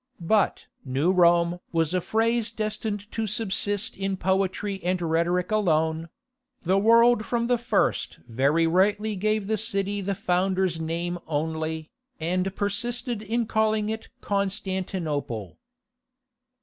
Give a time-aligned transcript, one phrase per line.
[0.19, 6.09] But "New Rome" was a phrase destined to subsist in poetry and rhetoric alone:
[6.63, 12.55] the world from the first very rightly gave the city the founder's name only, and
[12.55, 15.59] persisted in calling it Constantinople.